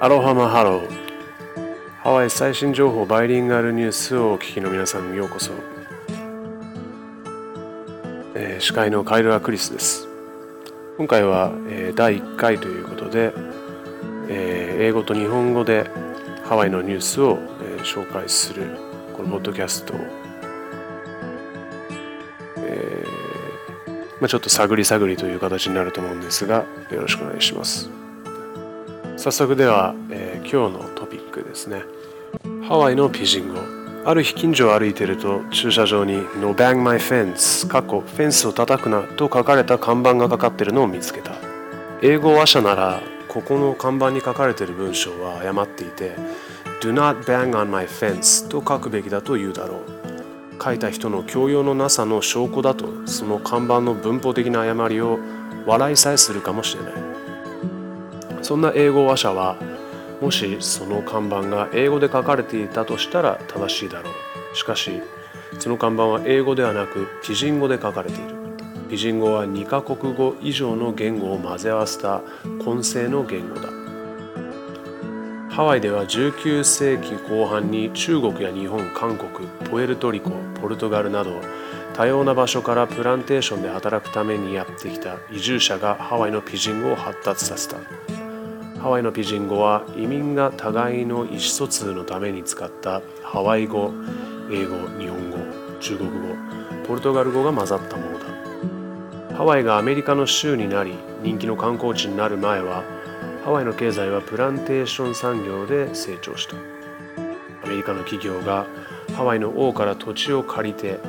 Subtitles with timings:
[0.00, 0.88] アロハマハロー。
[2.04, 5.50] ハワイ最新情報バイリンガルニュースをお聞きの皆さんようこそ、
[8.36, 10.06] えー、司会のカイル・アクリスです。
[10.98, 13.32] 今回は、えー、第1回ということで、
[14.28, 15.90] えー、英語と日本語で
[16.44, 18.78] ハワイのニュースを、えー、紹介する
[19.16, 19.96] このポッドキャストを、
[22.58, 23.88] えー
[24.20, 27.90] まあ、ちょっと探り探りという形になると思うんですがよろしくお願いします。
[29.28, 31.82] 早速では、えー、今日のトピックですね。
[32.66, 33.60] ハワイのピジン語
[34.06, 41.32] ある日近所を歩いていると駐車場に No bang my fence 過去フェンスを叩くなと書かれた看板がかかっているのを見つけた。
[42.00, 46.16] 英語話者ならここの看板に書かれている文章は誤っていて
[46.80, 50.62] Do not bang on my fence と書くべきだと言うだろう。
[50.64, 55.18] 書いた人の教養のなさの証拠だとその看板の文法的な誤りを
[55.66, 57.17] 笑いさえするかもしれない。
[58.42, 59.56] そんな英語話者は
[60.20, 64.56] もしその看板が英語で書かれていたとしたら正しいだろう。
[64.56, 65.00] しかし
[65.58, 68.36] その看板は英語ではなくピジン語で書かれている。
[68.88, 72.22] ピジン語は2カ国語以上の言語を混ぜ合わせた
[72.64, 73.68] 混成の言語だ。
[75.50, 81.40] ハワイでは19世紀後半に中国や日本韓国プエルトリコポルトガルなど
[81.94, 88.17] 多様な場所からプランテーションで働くためにやってきた移住者がハワイのピジン語を発達させた。
[88.80, 93.92] ハワイのピジン語は移民が互いの意思疎通のために使ったハワイ語、
[94.52, 95.38] 英語、日本語、
[95.80, 96.16] 中国語、
[96.86, 99.36] ポルトガル語が混ざったものだ。
[99.36, 102.84] ハワイがアメリカの州になり人気の観光地になる前は
[103.44, 106.56] ハワイの経済はプランテーション産業で成長した。
[107.64, 108.66] アメリカの企業が
[109.14, 111.00] ハワイの王から土地を借りて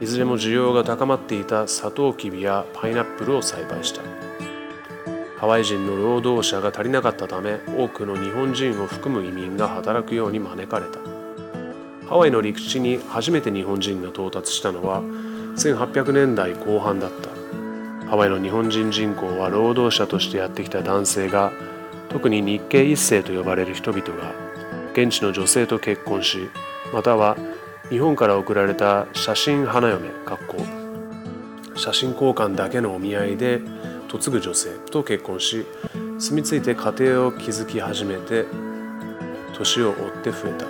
[0.00, 4.27] いずれも需要が高まっていたサトウキビやパイナップルを栽培した。
[5.38, 10.98] ハワイ人の労働者が足りなかったため多くの日本人を含む移民が働くように招かれた。
[12.08, 15.02] ハワイの陸地に初めて日本人が到達したのは
[15.56, 17.38] 1800年代後半だった。
[18.08, 21.52] ハワイの日本人人口は労働者としてやってきた男性が
[22.08, 24.32] 特に日系一世と呼ばれる人々が
[24.92, 26.48] 現地の女性と結婚し
[26.92, 27.36] または
[27.90, 30.56] 日本から送られた写真花嫁学校
[31.76, 33.60] 写真交換だけのお見合いで
[34.08, 35.66] 嫁ぐ女性と結婚し
[36.18, 38.46] 住み着いて家庭を築き始めて
[39.54, 40.66] 年を追って増えた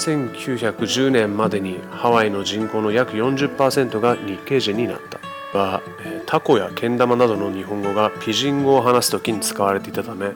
[0.00, 5.82] 1910年までにハワイの人口の約40%が日系人になったは
[6.26, 10.32] タコやけん玉などの日本語がピジン語を話す時に使われていたため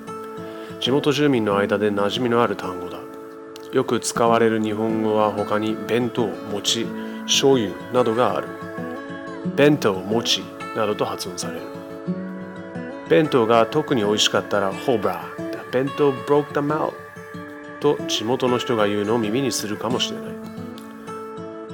[0.80, 2.98] 地元住民の間で馴染みのある単語だ
[3.72, 6.86] よく使われる日本語は他に弁当、餅、
[7.26, 8.48] 醤油などがある
[9.54, 10.42] 弁当、餅
[10.76, 11.60] などと発音される。
[13.08, 16.92] 弁当が特に美味しかったらホーブラー弁当 broke the mouth
[17.80, 20.30] と地元の人が言うのを耳にするかもしれない。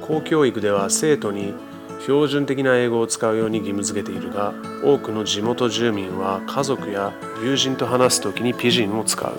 [0.01, 1.55] 公教育では生徒に
[2.03, 9.33] 標準的な英語を使うように義務付けているが多くの地元住民は家族や友人と話す時にピジンを使う。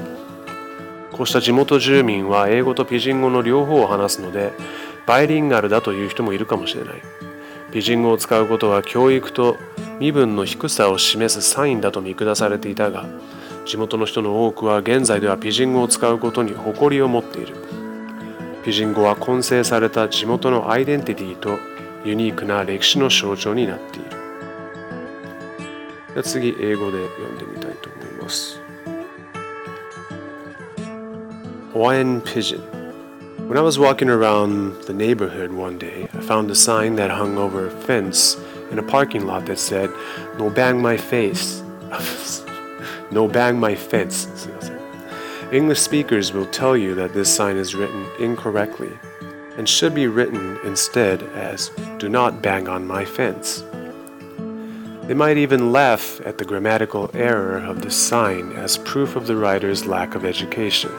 [1.11, 4.51] こうした地元住民は英語とピジン語の両方を話すので
[5.05, 7.01] バイリンガルだという人もいるかもしれない。
[7.71, 9.57] ピジン語を使うことは教育と
[9.99, 13.05] 身分の低さを示すサインだと見下されていたが
[13.67, 17.55] 地元の人の多くは現在ではピジン語を使うことに誇りを持っている。
[18.63, 21.59] ピジン語は混成された地元のアイデンティティと
[22.05, 24.03] ユニークな歴史の象徴になってい
[26.15, 26.23] る。
[26.23, 28.61] 次英語で読んでみたいと思います。
[31.73, 32.76] Hawaiian Pigeon
[33.47, 37.37] When I was walking around the neighborhood one day, I found a sign that hung
[37.37, 38.35] over a fence
[38.71, 39.89] in a parking lot that said,
[40.37, 41.63] No bang my face.
[43.09, 44.49] no bang my fence.
[45.53, 48.91] English speakers will tell you that this sign is written incorrectly
[49.55, 51.69] and should be written instead as,
[51.99, 53.63] Do not bang on my fence.
[55.07, 59.37] They might even laugh at the grammatical error of the sign as proof of the
[59.37, 60.91] writer's lack of education.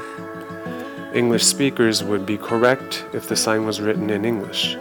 [1.14, 4.76] English speakers would be correct if the sign was written in English.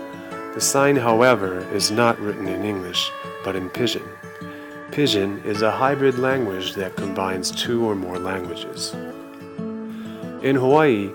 [0.55, 3.09] The sign, however, is not written in English,
[3.45, 4.03] but in Pidgin.
[4.91, 8.93] Pidgin is a hybrid language that combines two or more languages.
[10.43, 11.11] In Hawaii,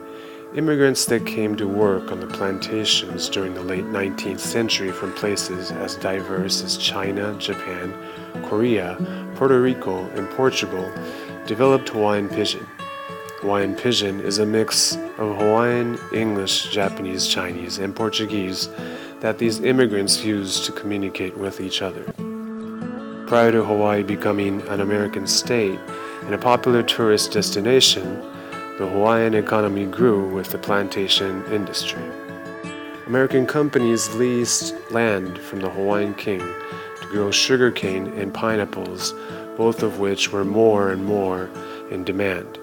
[0.54, 5.72] immigrants that came to work on the plantations during the late 19th century from places
[5.72, 7.92] as diverse as China, Japan,
[8.44, 8.96] Korea,
[9.34, 10.90] Puerto Rico, and Portugal
[11.46, 12.66] developed Hawaiian Pidgin.
[13.42, 18.68] Hawaiian Pidgin is a mix of Hawaiian, English, Japanese, Chinese, and Portuguese
[19.18, 22.04] that these immigrants used to communicate with each other.
[23.26, 25.80] Prior to Hawaii becoming an American state,
[26.22, 28.14] and a popular tourist destination,
[28.78, 32.04] the Hawaiian economy grew with the plantation industry.
[33.08, 39.14] American companies leased land from the Hawaiian king to grow sugarcane and pineapples,
[39.56, 41.50] both of which were more and more
[41.90, 42.60] in demand.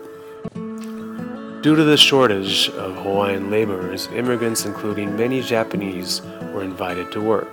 [1.61, 6.21] Due to the shortage of Hawaiian laborers, immigrants, including many Japanese,
[6.53, 7.51] were invited to work.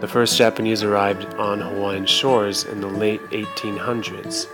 [0.00, 4.46] The first Japanese arrived on Hawaiian shores in the late 1800s.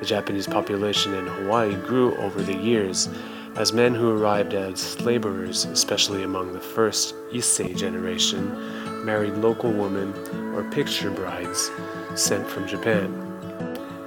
[0.00, 3.08] The Japanese population in Hawaii grew over the years
[3.54, 10.12] as men who arrived as laborers, especially among the first Issei generation, married local women
[10.52, 11.70] or picture brides
[12.16, 13.06] sent from Japan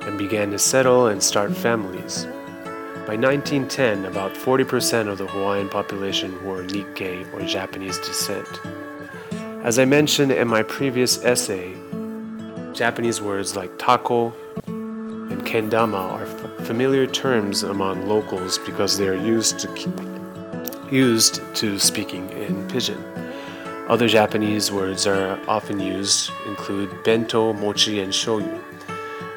[0.02, 2.28] and began to settle and start families.
[3.12, 8.48] By 1910, about 40% of the Hawaiian population were Nikkei or Japanese descent.
[9.66, 11.74] As I mentioned in my previous essay,
[12.72, 14.34] Japanese words like taco
[14.66, 19.68] and kendama are f- familiar terms among locals because they are used to
[20.90, 23.04] used to speaking in pidgin.
[23.90, 28.58] Other Japanese words are often used include bento, mochi, and shoyu.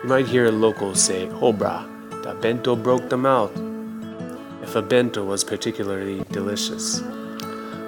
[0.05, 1.83] You might hear locals say "Obra,
[2.23, 3.64] the bento broke the out
[4.77, 7.03] a bento was particularly delicious.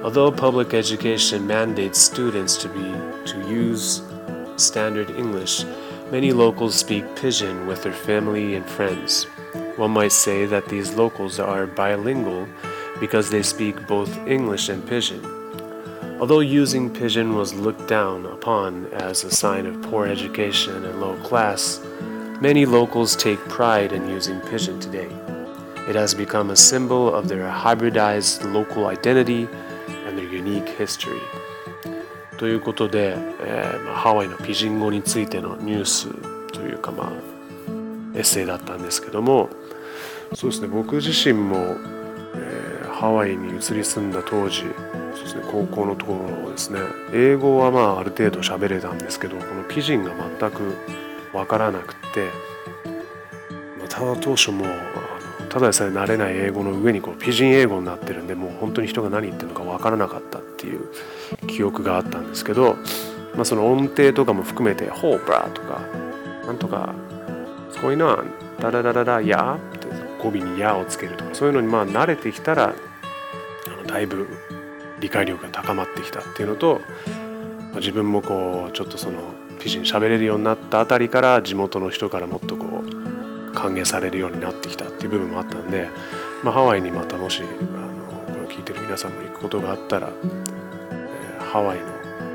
[0.03, 2.95] Although public education mandates students to be
[3.31, 4.03] to use
[4.57, 5.65] standard English,
[6.11, 9.25] many locals speak pidgin with their family and friends.
[9.77, 12.47] One might say that these locals are bilingual
[13.01, 15.25] because they speak both English and pidgin.
[16.21, 21.17] Although using pidgin was looked down upon as a sign of poor education and low
[21.17, 21.81] class,
[22.41, 25.09] Many locals take pride in using pidgin today.
[25.89, 29.49] It has become a symbol of their hybridized local identity
[30.07, 31.21] and their unique history.
[32.39, 36.09] ということで、えーまあ、ハワイのピジン語についてのニュース
[36.53, 37.13] というかまあ
[38.15, 39.49] エッセイだったんですけども
[40.35, 41.77] そうですね僕自身も、
[42.35, 44.63] えー、ハワイに移り住んだ当時
[45.15, 46.81] そうですね高校のところですね
[47.13, 50.75] 英語はまあある程度喋れたんですけどこのピジンが全く
[51.33, 52.31] 分からなくて、
[53.79, 54.69] まあ、ただ当初もあ
[55.57, 60.87] ただでさえ慣れない英語の上にこうピジン英語になってるんでもう本当に人が何言ってるのか分からなかったっていう
[61.47, 62.77] 記憶があったんですけど、
[63.35, 65.81] まあ、その音程とかも含めて「ホーブラ」とか
[66.47, 66.95] 「なんとか
[67.71, 68.23] すごいな
[68.61, 69.87] ダダダダダや」って
[70.23, 72.75] 語尾に「や」をつけるとかそういうのにまあ慣れてきたら
[73.67, 74.29] あのだいぶ
[75.01, 76.81] 理解力が高まってきたっていうのと、
[77.77, 79.19] 自分もこうちょっとその
[79.59, 82.96] ピジン喋れるようになったあたりから地元の人からもっとこう
[83.57, 85.89] 歓迎されるようになってきたっていう部分もあったんで、
[86.45, 91.87] まあ、ハワイにまたもしあのこれを聞いてる皆さんも行くことがあったら、えー、ハワイの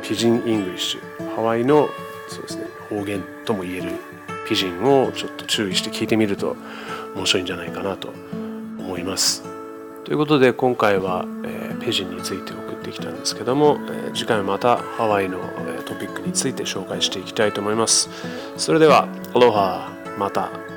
[0.02, 1.88] ピジン・イングリッシュハワイの
[2.28, 3.92] そうですね方言とも言える
[4.48, 6.58] ピジンをちょっと注意して聞いてみると
[7.16, 8.10] 面白いんじゃないかなと
[8.80, 9.44] 思います。
[10.04, 18.10] ということで今回は、えー、ピジンについて送ってきたんですけども、えー、次回またハワイの、えー、トピックについて紹介していきたいと思います。
[18.58, 20.71] それでは、アロハまた。